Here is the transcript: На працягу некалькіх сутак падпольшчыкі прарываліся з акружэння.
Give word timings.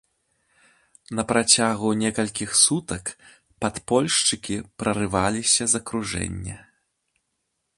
На 1.17 1.23
працягу 1.31 1.91
некалькіх 2.03 2.49
сутак 2.63 3.03
падпольшчыкі 3.65 4.57
прарываліся 4.85 5.63
з 5.75 5.83
акружэння. 5.83 6.57